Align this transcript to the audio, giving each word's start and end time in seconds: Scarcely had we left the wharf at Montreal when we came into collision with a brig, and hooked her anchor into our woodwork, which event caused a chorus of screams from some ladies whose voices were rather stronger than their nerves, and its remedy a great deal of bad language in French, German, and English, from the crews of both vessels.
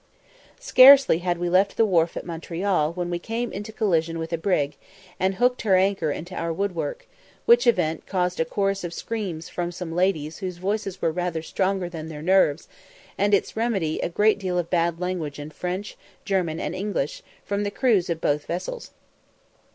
Scarcely 0.59 1.19
had 1.19 1.37
we 1.37 1.47
left 1.47 1.77
the 1.77 1.85
wharf 1.85 2.17
at 2.17 2.25
Montreal 2.25 2.91
when 2.93 3.11
we 3.11 3.19
came 3.19 3.51
into 3.51 3.71
collision 3.71 4.17
with 4.17 4.33
a 4.33 4.37
brig, 4.39 4.75
and 5.19 5.35
hooked 5.35 5.61
her 5.61 5.75
anchor 5.75 6.09
into 6.09 6.33
our 6.33 6.51
woodwork, 6.51 7.07
which 7.45 7.67
event 7.67 8.07
caused 8.07 8.39
a 8.39 8.45
chorus 8.45 8.83
of 8.83 8.95
screams 8.95 9.47
from 9.47 9.71
some 9.71 9.91
ladies 9.93 10.39
whose 10.39 10.57
voices 10.57 11.03
were 11.03 11.11
rather 11.11 11.43
stronger 11.43 11.87
than 11.87 12.07
their 12.09 12.23
nerves, 12.23 12.67
and 13.15 13.35
its 13.35 13.55
remedy 13.55 13.99
a 13.99 14.09
great 14.09 14.39
deal 14.39 14.57
of 14.57 14.71
bad 14.71 14.99
language 14.99 15.37
in 15.37 15.51
French, 15.51 15.95
German, 16.25 16.59
and 16.59 16.73
English, 16.73 17.21
from 17.45 17.61
the 17.61 17.69
crews 17.69 18.09
of 18.09 18.19
both 18.19 18.47
vessels. 18.47 18.89